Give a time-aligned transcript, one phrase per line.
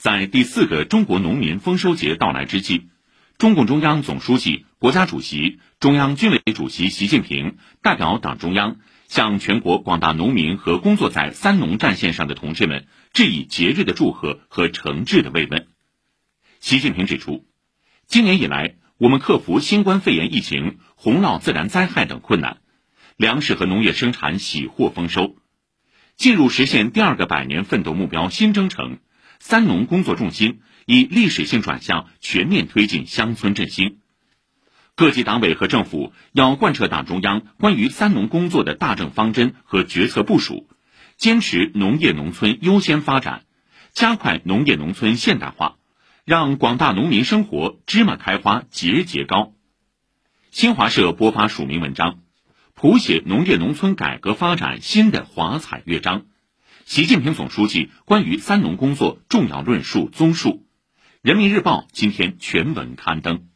[0.00, 2.88] 在第四个中国农民丰收节到来之际，
[3.36, 8.78] 中共中央总书记、国家主席、中央军委主席习近平代表党中央，
[9.08, 15.66] 向全国广大农民和工作在“三农”战线上的同志们致以节日的祝贺和诚挚的慰问。
[16.60, 17.44] 习近平指出，
[18.06, 22.62] 今年以来，我们克服新冠肺炎疫情、洪涝自然灾害等困难，
[23.18, 25.36] 粮食和农业生产喜获丰收。
[26.16, 28.98] 进入实现第二个百年奋斗目标新征程，
[29.40, 33.98] 三农工作重心已历史性转向全面推进乡村振兴。
[34.94, 40.68] 各级党委和政府要贯彻党中央关于三农工作的大政方针和决策部署，
[41.16, 43.44] 坚持农业农村优先发展，
[43.92, 45.76] 加快农业农村现代化，
[46.24, 49.54] 让广大农民生活芝麻开花节节高。
[50.50, 52.20] 新华社播发署名文章。
[52.74, 56.22] 谱写农业农村改革发展新的华彩乐章。
[56.90, 60.66] 习近平总书记关于三农工作重要论述综述。
[61.22, 63.49] 人民日报今天全文刊登。